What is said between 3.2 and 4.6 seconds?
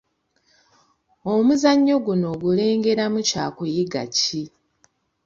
kyakuyiga ki?